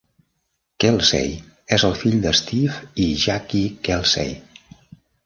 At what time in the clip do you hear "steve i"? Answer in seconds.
2.39-3.05